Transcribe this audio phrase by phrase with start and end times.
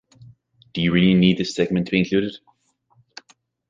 [0.73, 2.33] Do you really need this segment to be included?